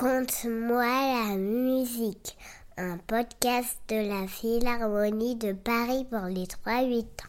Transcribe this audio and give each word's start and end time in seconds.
Raconte-moi 0.00 0.86
la 0.86 1.36
musique, 1.36 2.38
un 2.78 2.96
podcast 2.96 3.78
de 3.90 3.96
la 3.96 4.26
Philharmonie 4.26 5.36
de 5.36 5.52
Paris 5.52 6.06
pour 6.08 6.24
les 6.24 6.46
3-8 6.46 7.04
ans. 7.04 7.28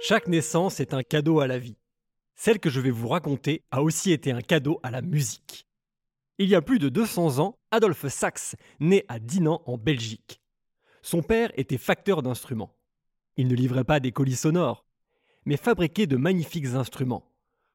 Chaque 0.00 0.28
naissance 0.28 0.78
est 0.78 0.94
un 0.94 1.02
cadeau 1.02 1.40
à 1.40 1.48
la 1.48 1.58
vie. 1.58 1.78
Celle 2.36 2.60
que 2.60 2.70
je 2.70 2.80
vais 2.80 2.92
vous 2.92 3.08
raconter 3.08 3.64
a 3.72 3.82
aussi 3.82 4.12
été 4.12 4.30
un 4.30 4.40
cadeau 4.40 4.78
à 4.84 4.92
la 4.92 5.02
musique. 5.02 5.66
Il 6.38 6.48
y 6.48 6.54
a 6.54 6.62
plus 6.62 6.78
de 6.78 6.88
200 6.88 7.40
ans, 7.40 7.58
Adolphe 7.72 8.06
Sax 8.06 8.54
naît 8.78 9.04
à 9.08 9.18
Dinan 9.18 9.60
en 9.66 9.78
Belgique. 9.78 10.43
Son 11.04 11.20
père 11.20 11.52
était 11.58 11.76
facteur 11.76 12.22
d'instruments. 12.22 12.74
Il 13.36 13.46
ne 13.46 13.54
livrait 13.54 13.84
pas 13.84 14.00
des 14.00 14.10
colis 14.10 14.36
sonores, 14.36 14.86
mais 15.44 15.58
fabriquait 15.58 16.06
de 16.06 16.16
magnifiques 16.16 16.74
instruments 16.74 17.30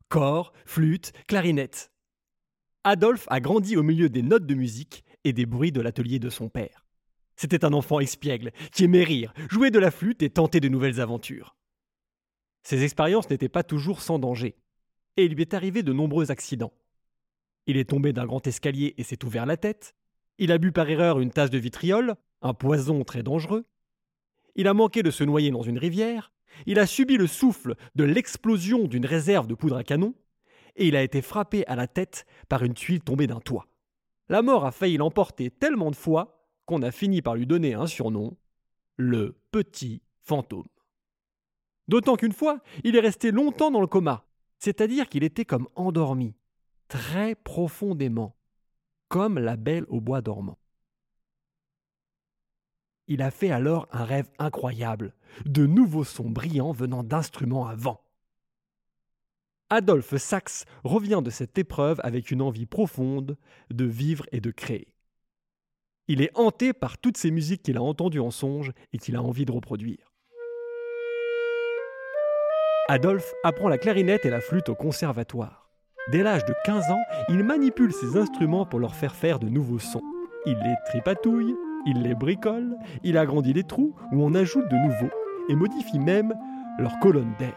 corps, 0.10 0.52
flûte, 0.66 1.14
clarinette. 1.28 1.92
Adolphe 2.84 3.28
a 3.30 3.40
grandi 3.40 3.78
au 3.78 3.84
milieu 3.84 4.10
des 4.10 4.24
notes 4.24 4.48
de 4.48 4.56
musique 4.56 5.04
et 5.24 5.34
des 5.34 5.46
bruits 5.46 5.72
de 5.72 5.80
l'atelier 5.80 6.18
de 6.18 6.32
son 6.32 6.50
père. 6.50 6.88
C'était 7.36 7.64
un 7.64 7.74
enfant 7.74 8.00
espiègle 8.00 8.52
qui 8.72 8.86
aimait 8.86 9.04
rire, 9.04 9.32
jouer 9.52 9.70
de 9.70 9.78
la 9.78 9.92
flûte 9.92 10.24
et 10.24 10.32
tenter 10.32 10.60
de 10.60 10.68
nouvelles 10.68 11.00
aventures. 11.00 11.56
Ses 12.64 12.84
expériences 12.84 13.30
n'étaient 13.30 13.48
pas 13.48 13.62
toujours 13.62 14.02
sans 14.02 14.18
danger, 14.18 14.56
et 15.18 15.26
il 15.26 15.36
lui 15.36 15.44
est 15.44 15.54
arrivé 15.54 15.84
de 15.84 15.94
nombreux 15.94 16.32
accidents. 16.32 16.74
Il 17.68 17.78
est 17.78 17.92
tombé 17.92 18.12
d'un 18.12 18.26
grand 18.26 18.48
escalier 18.48 18.96
et 18.98 19.04
s'est 19.04 19.24
ouvert 19.24 19.46
la 19.46 19.58
tête. 19.58 19.94
Il 20.40 20.52
a 20.52 20.58
bu 20.58 20.72
par 20.72 20.90
erreur 20.90 21.20
une 21.20 21.32
tasse 21.32 21.52
de 21.52 21.60
vitriol, 21.60 22.16
un 22.42 22.54
poison 22.54 23.04
très 23.04 23.24
dangereux. 23.24 23.66
Il 24.56 24.68
a 24.68 24.74
manqué 24.74 25.04
de 25.04 25.12
se 25.12 25.24
noyer 25.24 25.52
dans 25.52 25.62
une 25.62 25.78
rivière. 25.78 26.32
Il 26.66 26.80
a 26.80 26.88
subi 26.88 27.18
le 27.18 27.28
souffle 27.28 27.76
de 27.96 28.04
l'explosion 28.04 28.88
d'une 28.88 29.06
réserve 29.06 29.48
de 29.48 29.56
poudre 29.56 29.78
à 29.78 29.84
canon. 29.84 30.14
Et 30.76 30.88
il 30.88 30.96
a 30.96 31.04
été 31.04 31.22
frappé 31.22 31.66
à 31.68 31.76
la 31.76 31.88
tête 31.88 32.26
par 32.48 32.64
une 32.64 32.74
tuile 32.74 33.02
tombée 33.02 33.28
d'un 33.28 33.40
toit. 33.40 33.68
La 34.30 34.42
mort 34.42 34.66
a 34.66 34.72
failli 34.72 34.98
l'emporter 34.98 35.50
tellement 35.50 35.92
de 35.92 35.96
fois 35.96 36.46
qu'on 36.66 36.82
a 36.82 36.92
fini 36.92 37.22
par 37.22 37.36
lui 37.36 37.48
donner 37.48 37.74
un 37.74 37.88
surnom 37.88 38.38
le 38.96 39.40
petit 39.52 40.02
fantôme. 40.22 40.68
D'autant 41.88 42.16
qu'une 42.16 42.34
fois, 42.34 42.62
il 42.84 42.96
est 42.96 43.02
resté 43.02 43.32
longtemps 43.32 43.72
dans 43.72 43.82
le 43.82 43.88
coma, 43.88 44.26
c'est-à-dire 44.60 45.10
qu'il 45.10 45.24
était 45.24 45.46
comme 45.46 45.68
endormi, 45.76 46.36
très 46.88 47.34
profondément, 47.34 48.36
comme 49.08 49.40
la 49.40 49.56
belle 49.56 49.86
au 49.88 50.00
bois 50.00 50.22
dormant. 50.22 50.60
Il 53.10 53.24
a 53.24 53.32
fait 53.32 53.50
alors 53.50 53.88
un 53.92 54.06
rêve 54.06 54.30
incroyable, 54.38 55.16
de 55.46 55.66
nouveaux 55.66 56.04
sons 56.04 56.30
brillants 56.30 56.72
venant 56.72 57.04
d'instruments 57.04 57.68
à 57.68 57.74
vent. 57.74 58.02
Adolphe 59.72 60.16
Sax 60.18 60.66
revient 60.84 61.22
de 61.24 61.32
cette 61.32 61.58
épreuve 61.58 62.00
avec 62.04 62.30
une 62.30 62.42
envie 62.42 62.68
profonde 62.68 63.36
de 63.72 63.86
vivre 63.86 64.26
et 64.32 64.42
de 64.42 64.52
créer. 64.52 64.94
Il 66.08 66.22
est 66.22 66.32
hanté 66.36 66.72
par 66.72 67.00
toutes 67.00 67.18
ces 67.18 67.32
musiques 67.32 67.64
qu'il 67.64 67.78
a 67.78 67.82
entendues 67.82 68.20
en 68.20 68.32
songe 68.32 68.74
et 68.94 69.00
qu'il 69.00 69.16
a 69.16 69.24
envie 69.24 69.46
de 69.46 69.52
reproduire. 69.52 70.14
Adolphe 72.90 73.34
apprend 73.44 73.70
la 73.70 73.78
clarinette 73.80 74.26
et 74.26 74.32
la 74.32 74.42
flûte 74.42 74.70
au 74.70 74.76
conservatoire. 74.76 75.70
Dès 76.12 76.24
l'âge 76.24 76.46
de 76.46 76.54
15 76.64 76.92
ans, 76.92 77.04
il 77.30 77.44
manipule 77.44 77.94
ces 77.94 78.18
instruments 78.18 78.66
pour 78.66 78.80
leur 78.80 78.96
faire 78.96 79.16
faire 79.16 79.40
de 79.40 79.50
nouveaux 79.50 79.80
sons. 79.80 80.04
Il 80.46 80.58
les 80.58 80.76
tripatouille, 80.88 81.56
il 81.86 82.02
les 82.02 82.16
bricole, 82.16 82.78
il 83.04 83.18
agrandit 83.18 83.54
les 83.54 83.64
trous 83.64 83.96
où 84.12 84.24
on 84.24 84.34
ajoute 84.34 84.68
de 84.70 84.76
nouveaux 84.76 85.14
et 85.50 85.56
modifie 85.56 86.00
même 86.00 86.34
leur 86.78 87.00
colonne 87.00 87.34
d'air. 87.40 87.56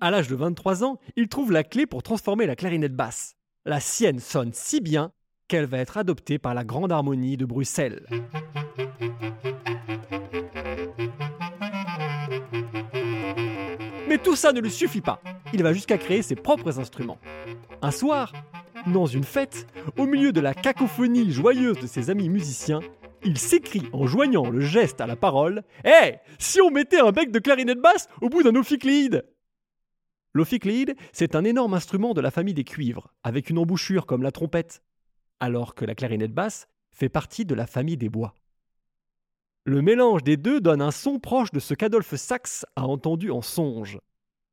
À 0.00 0.10
l'âge 0.10 0.28
de 0.28 0.34
23 0.34 0.84
ans, 0.84 0.98
il 1.16 1.28
trouve 1.28 1.52
la 1.52 1.62
clé 1.62 1.86
pour 1.86 2.02
transformer 2.02 2.46
la 2.46 2.56
clarinette 2.56 2.96
basse. 2.96 3.36
La 3.64 3.78
sienne 3.78 4.18
sonne 4.18 4.50
si 4.52 4.80
bien 4.80 5.12
qu'elle 5.46 5.66
va 5.66 5.78
être 5.78 5.96
adoptée 5.96 6.38
par 6.38 6.54
la 6.54 6.64
Grande 6.64 6.90
Harmonie 6.90 7.36
de 7.36 7.44
Bruxelles. 7.44 8.06
Mais 14.08 14.18
tout 14.18 14.34
ça 14.34 14.52
ne 14.52 14.60
lui 14.60 14.70
suffit 14.70 15.00
pas. 15.00 15.22
Il 15.54 15.62
va 15.62 15.72
jusqu'à 15.72 15.98
créer 15.98 16.22
ses 16.22 16.34
propres 16.34 16.78
instruments. 16.80 17.18
Un 17.80 17.90
soir, 17.90 18.32
dans 18.86 19.06
une 19.06 19.24
fête, 19.24 19.66
au 19.96 20.06
milieu 20.06 20.32
de 20.32 20.40
la 20.40 20.54
cacophonie 20.54 21.30
joyeuse 21.30 21.78
de 21.78 21.86
ses 21.86 22.10
amis 22.10 22.28
musiciens, 22.28 22.80
il 23.24 23.38
s'écrie 23.38 23.88
en 23.92 24.06
joignant 24.06 24.50
le 24.50 24.60
geste 24.60 25.00
à 25.00 25.06
la 25.06 25.16
parole 25.16 25.62
Hé 25.84 26.16
Si 26.38 26.60
on 26.60 26.70
mettait 26.70 27.00
un 27.00 27.12
bec 27.12 27.30
de 27.30 27.38
clarinette 27.38 27.80
basse 27.80 28.08
au 28.20 28.28
bout 28.28 28.42
d'un 28.42 28.56
ophicléide 28.56 29.24
L'ophicléide, 30.34 30.96
c'est 31.12 31.36
un 31.36 31.44
énorme 31.44 31.74
instrument 31.74 32.14
de 32.14 32.20
la 32.20 32.30
famille 32.30 32.54
des 32.54 32.64
cuivres, 32.64 33.12
avec 33.22 33.50
une 33.50 33.58
embouchure 33.58 34.06
comme 34.06 34.22
la 34.22 34.32
trompette, 34.32 34.82
alors 35.40 35.74
que 35.74 35.84
la 35.84 35.94
clarinette 35.94 36.32
basse 36.32 36.66
fait 36.90 37.10
partie 37.10 37.44
de 37.44 37.54
la 37.54 37.66
famille 37.66 37.98
des 37.98 38.08
bois. 38.08 38.34
Le 39.64 39.82
mélange 39.82 40.24
des 40.24 40.36
deux 40.36 40.60
donne 40.60 40.82
un 40.82 40.90
son 40.90 41.20
proche 41.20 41.52
de 41.52 41.60
ce 41.60 41.74
qu'Adolphe 41.74 42.16
Sax 42.16 42.66
a 42.74 42.86
entendu 42.86 43.30
en 43.30 43.42
songe. 43.42 43.98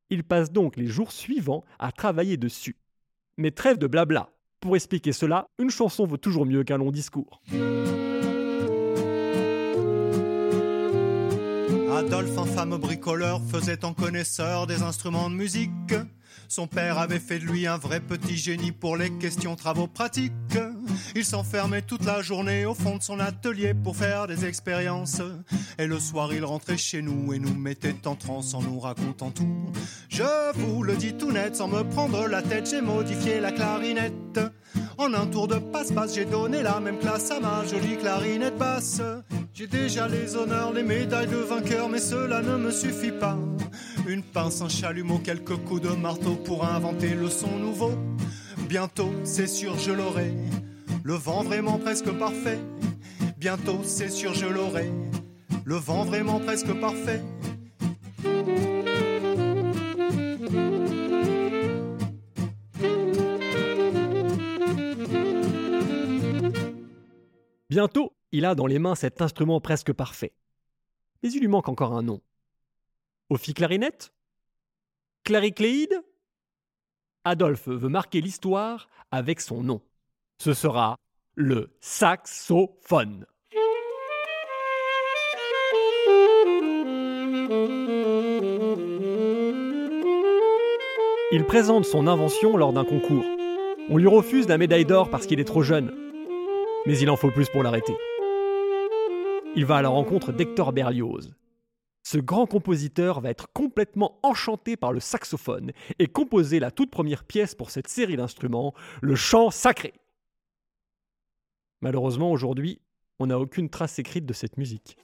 Il 0.10 0.24
passe 0.24 0.52
donc 0.52 0.76
les 0.76 0.88
jours 0.88 1.12
suivants 1.12 1.64
à 1.80 1.92
travailler 1.92 2.38
dessus. 2.38 2.76
Mais 3.40 3.52
trêve 3.52 3.78
de 3.78 3.88
blabla. 3.88 4.32
Pour 4.60 4.76
expliquer 4.76 5.14
cela, 5.14 5.48
une 5.60 5.70
chanson 5.70 6.06
vaut 6.06 6.18
toujours 6.18 6.46
mieux 6.46 6.66
qu'un 6.66 6.78
long 6.78 6.92
discours. 6.92 7.42
Adolphe, 11.90 12.38
un 12.38 12.46
fameux 12.46 12.78
bricoleur, 12.78 13.40
faisait 13.50 13.86
en 13.86 13.94
connaisseur 13.94 14.68
des 14.68 14.82
instruments 14.82 15.30
de 15.30 15.36
musique. 15.36 15.94
Son 16.50 16.68
père 16.68 16.98
avait 16.98 17.20
fait 17.20 17.40
de 17.40 17.46
lui 17.46 17.66
un 17.66 17.78
vrai 17.78 18.02
petit 18.02 18.36
génie 18.36 18.74
pour 18.74 18.98
les 18.98 19.18
questions 19.20 19.56
travaux 19.56 19.88
pratiques. 19.88 20.34
Il 21.16 21.26
s'enfermait 21.26 21.82
toute 21.82 22.06
la 22.06 22.22
journée 22.22 22.66
au 22.66 22.74
fond 22.74 22.98
de 22.98 23.04
son 23.04 23.20
atelier 23.20 23.74
pour 23.74 23.96
faire 23.96 24.28
des 24.28 24.46
expériences. 24.46 25.22
Et 25.78 25.88
le 25.88 26.00
soir, 26.00 26.34
il 26.34 26.46
rentrait 26.46 26.78
chez 26.78 27.02
nous 27.02 27.34
et 27.34 27.40
nous 27.40 27.54
mettait 27.54 27.96
en 28.06 28.16
transe 28.16 28.54
en 28.54 28.62
nous 28.62 28.80
racontant 28.80 29.32
tout. 29.32 29.72
Je 30.10 30.24
vous 30.56 30.84
le 30.84 30.96
dis 30.96 31.14
tout 31.14 31.32
net, 31.32 31.56
sans 31.56 31.68
me 31.68 31.84
prendre 31.84 32.28
la 32.28 32.42
tête, 32.42 32.70
j'ai 32.70 32.82
modifié 32.82 33.40
la 33.40 33.52
clarinette. 33.52 34.40
En 34.98 35.14
un 35.14 35.26
tour 35.28 35.48
de 35.48 35.56
passe-passe, 35.56 36.16
j'ai 36.16 36.26
donné 36.26 36.62
la 36.62 36.80
même 36.80 37.00
classe 37.00 37.32
à 37.32 37.40
ma 37.40 37.66
jolie 37.66 37.98
clarinette 37.98 38.58
basse. 38.58 39.02
J'ai 39.54 39.68
déjà 39.68 40.08
les 40.08 40.36
honneurs, 40.36 40.74
les 40.74 40.84
médailles 40.84 41.28
de 41.28 41.38
vainqueur, 41.38 41.90
mais 41.90 42.00
cela 42.00 42.42
ne 42.42 42.58
me 42.58 42.72
suffit 42.72 43.12
pas. 43.12 43.38
Une 44.08 44.24
pince, 44.24 44.62
un 44.62 44.70
chalumeau, 44.70 45.20
quelques 45.20 45.56
coups 45.58 45.82
de 45.82 45.90
marteau 45.90 46.36
pour 46.36 46.66
inventer 46.66 47.10
le 47.10 47.30
son 47.30 47.58
nouveau. 47.58 47.92
Bientôt, 48.68 49.12
c'est 49.24 49.48
sûr, 49.48 49.78
je 49.78 49.92
l'aurai. 49.92 50.34
Le 51.04 51.14
vent 51.14 51.44
vraiment 51.44 51.80
presque 51.80 52.12
parfait. 52.18 52.60
Bientôt, 53.38 53.84
c'est 53.84 54.10
sûr, 54.10 54.34
je 54.34 54.46
l'aurai. 54.46 54.92
Le 55.66 55.76
vent 55.76 56.04
vraiment 56.04 56.40
presque 56.40 56.74
parfait. 56.80 57.22
Bientôt, 67.70 68.14
il 68.32 68.46
a 68.46 68.56
dans 68.56 68.68
les 68.68 68.80
mains 68.80 68.96
cet 68.96 69.22
instrument 69.22 69.62
presque 69.62 69.94
parfait. 69.94 70.34
Mais 71.24 71.32
il 71.32 71.40
lui 71.40 71.48
manque 71.48 71.70
encore 71.70 71.94
un 71.94 72.02
nom. 72.02 72.22
Ophiclarinette 73.30 74.12
Claricléide 75.24 76.02
Adolphe 77.24 77.68
veut 77.68 77.90
marquer 77.90 78.22
l'histoire 78.22 78.90
avec 79.12 79.40
son 79.40 79.62
nom. 79.62 79.82
Ce 80.42 80.54
sera 80.54 80.96
le 81.36 81.70
saxophone. 81.82 83.26
Il 91.34 91.44
présente 91.46 91.84
son 91.84 92.08
invention 92.08 92.56
lors 92.56 92.72
d'un 92.72 92.86
concours. 92.86 93.26
On 93.90 93.98
lui 93.98 94.08
refuse 94.08 94.48
la 94.48 94.58
médaille 94.58 94.86
d'or 94.86 95.10
parce 95.10 95.26
qu'il 95.26 95.42
est 95.42 95.44
trop 95.44 95.62
jeune. 95.62 95.92
Mais 96.86 96.98
il 96.98 97.10
en 97.10 97.18
faut 97.18 97.32
plus 97.32 97.50
pour 97.50 97.62
l'arrêter. 97.62 97.98
Il 99.58 99.66
va 99.66 99.76
à 99.76 99.82
la 99.82 99.90
rencontre 99.90 100.32
d'Hector 100.32 100.72
Berlioz. 100.72 101.36
Ce 102.02 102.18
grand 102.18 102.46
compositeur 102.46 103.20
va 103.20 103.30
être 103.30 103.52
complètement 103.52 104.18
enchanté 104.24 104.78
par 104.78 104.94
le 104.94 105.02
saxophone 105.02 105.74
et 106.00 106.08
composer 106.08 106.62
la 106.62 106.72
toute 106.72 106.92
première 106.92 107.26
pièce 107.26 107.56
pour 107.56 107.72
cette 107.72 107.90
série 107.90 108.16
d'instruments, 108.16 108.74
le 109.02 109.16
chant 109.16 109.52
sacré. 109.52 109.92
Malheureusement, 111.82 112.32
aujourd'hui, 112.32 112.82
on 113.20 113.28
n'a 113.28 113.40
aucune 113.40 113.70
trace 113.70 114.00
écrite 114.00 114.26
de 114.26 114.34
cette 114.34 114.58
musique. 114.58 114.98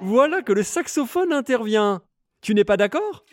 Voilà 0.00 0.42
que 0.42 0.52
le 0.52 0.62
saxophone 0.62 1.32
intervient. 1.32 2.02
Tu 2.40 2.54
n'es 2.54 2.64
pas 2.64 2.76
d'accord? 2.76 3.24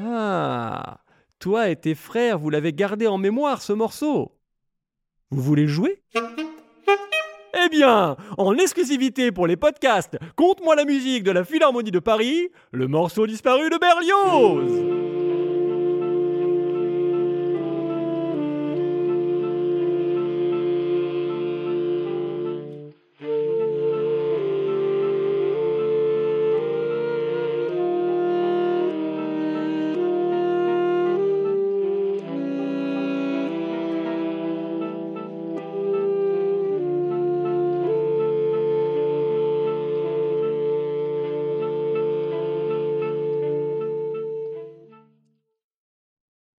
Ah, 0.00 1.00
Toi 1.38 1.68
et 1.70 1.76
tes 1.76 1.94
frères, 1.94 2.38
vous 2.38 2.50
l'avez 2.50 2.72
gardé 2.72 3.06
en 3.06 3.18
mémoire 3.18 3.62
ce 3.62 3.72
morceau. 3.72 4.32
Vous 5.30 5.42
voulez 5.42 5.66
jouer? 5.66 6.02
Eh 7.68 7.76
bien, 7.76 8.16
en 8.38 8.56
exclusivité 8.56 9.30
pour 9.30 9.46
les 9.46 9.56
podcasts 9.56 10.16
Conte-moi 10.36 10.74
la 10.74 10.86
musique 10.86 11.22
de 11.22 11.32
la 11.32 11.44
Philharmonie 11.44 11.90
de 11.90 11.98
Paris, 11.98 12.48
le 12.72 12.88
morceau 12.88 13.26
disparu 13.26 13.68
de 13.68 13.76
Berlioz 13.76 15.07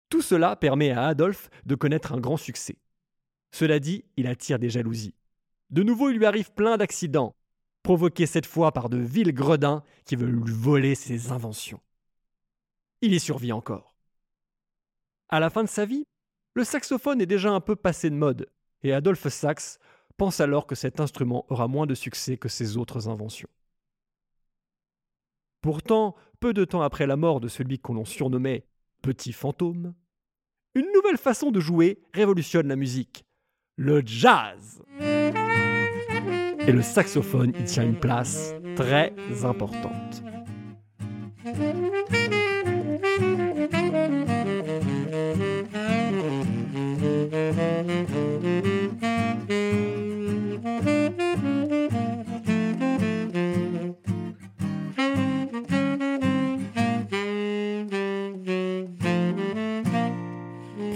Tout 0.10 0.22
cela 0.22 0.56
permet 0.56 0.92
à 0.92 1.08
Adolphe 1.08 1.50
de 1.66 1.76
connaître 1.76 2.14
un 2.14 2.20
grand 2.20 2.38
succès. 2.38 2.78
Cela 3.52 3.80
dit, 3.80 4.06
il 4.18 4.28
attire 4.28 4.60
des 4.60 4.70
jalousies. 4.70 5.16
De 5.70 5.84
nouveau, 5.84 6.10
il 6.10 6.18
lui 6.18 6.26
arrive 6.26 6.52
plein 6.52 6.78
d'accidents, 6.78 7.36
provoqués 7.84 8.26
cette 8.26 8.48
fois 8.48 8.72
par 8.72 8.90
de 8.90 8.98
vils 8.98 9.34
gredins 9.34 9.84
qui 10.06 10.16
veulent 10.16 10.44
lui 10.44 10.54
voler 10.54 10.96
ses 10.96 11.32
inventions. 11.32 11.82
Il 13.02 13.14
y 13.14 13.20
survit 13.20 13.52
encore. 13.52 13.96
À 15.30 15.40
la 15.40 15.50
fin 15.50 15.64
de 15.64 15.70
sa 15.70 15.86
vie, 15.86 16.06
le 16.56 16.64
saxophone 16.64 17.22
est 17.22 17.28
déjà 17.28 17.52
un 17.52 17.62
peu 17.62 17.76
passé 17.76 18.10
de 18.10 18.16
mode, 18.16 18.50
et 18.82 18.94
Adolphe 18.94 19.28
Sax 19.28 19.78
pense 20.18 20.40
alors 20.40 20.66
que 20.66 20.76
cet 20.76 21.00
instrument 21.00 21.46
aura 21.50 21.68
moins 21.68 21.86
de 21.86 21.96
succès 21.96 22.38
que 22.38 22.50
ses 22.50 22.78
autres 22.78 23.08
inventions. 23.08 23.50
Pourtant, 25.62 26.16
peu 26.40 26.54
de 26.54 26.66
temps 26.66 26.82
après 26.82 27.06
la 27.06 27.16
mort 27.16 27.40
de 27.40 27.48
celui 27.48 27.80
qu'on 27.80 27.94
l'on 27.94 28.06
surnommait 28.06 28.66
Petit 29.01 29.31
Fantôme, 29.31 29.94
une 30.75 30.88
nouvelle 30.94 31.18
façon 31.18 31.51
de 31.51 31.60
jouer 31.60 32.01
révolutionne 32.13 32.68
la 32.68 32.75
musique. 32.75 33.25
Le 33.78 34.01
jazz. 34.06 34.84
Et 35.00 36.72
le 36.72 36.81
saxophone 36.81 37.54
y 37.57 37.63
tient 37.63 37.86
une 37.86 38.00
place 38.00 38.54
très 38.75 39.13
importante. 39.44 40.22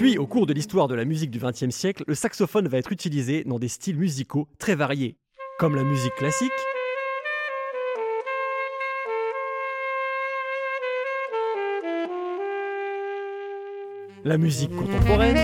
Puis, 0.03 0.17
au 0.17 0.27
cours 0.27 0.45
de 0.45 0.51
l'histoire 0.51 0.89
de 0.89 0.95
la 0.95 1.05
musique 1.05 1.31
du 1.31 1.39
XXe 1.39 1.69
siècle, 1.69 2.03
le 2.07 2.13
saxophone 2.13 2.67
va 2.67 2.77
être 2.77 2.91
utilisé 2.91 3.45
dans 3.45 3.57
des 3.57 3.69
styles 3.69 3.95
musicaux 3.95 4.49
très 4.59 4.75
variés, 4.75 5.15
comme 5.57 5.77
la 5.77 5.83
musique 5.85 6.13
classique, 6.15 6.51
la 14.25 14.37
musique 14.37 14.75
contemporaine, 14.75 15.37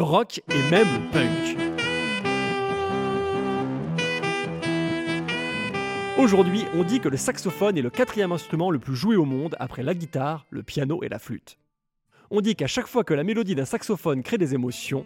le 0.00 0.04
rock 0.04 0.40
et 0.48 0.70
même 0.70 0.88
le 0.94 1.10
punk. 1.12 1.58
Aujourd'hui, 6.16 6.64
on 6.74 6.84
dit 6.84 7.00
que 7.00 7.10
le 7.10 7.18
saxophone 7.18 7.76
est 7.76 7.82
le 7.82 7.90
quatrième 7.90 8.32
instrument 8.32 8.70
le 8.70 8.78
plus 8.78 8.96
joué 8.96 9.16
au 9.16 9.26
monde 9.26 9.56
après 9.60 9.82
la 9.82 9.92
guitare, 9.92 10.46
le 10.48 10.62
piano 10.62 11.02
et 11.02 11.10
la 11.10 11.18
flûte. 11.18 11.58
On 12.30 12.40
dit 12.40 12.56
qu'à 12.56 12.66
chaque 12.66 12.86
fois 12.86 13.04
que 13.04 13.12
la 13.12 13.24
mélodie 13.24 13.54
d'un 13.54 13.66
saxophone 13.66 14.22
crée 14.22 14.38
des 14.38 14.54
émotions, 14.54 15.04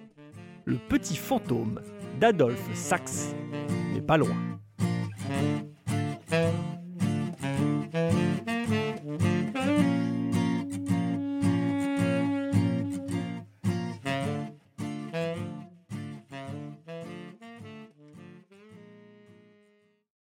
le 0.64 0.76
petit 0.76 1.16
fantôme 1.16 1.80
d'Adolphe 2.20 2.72
Sax 2.72 3.34
n'est 3.94 4.00
pas 4.00 4.16
loin. 4.16 4.36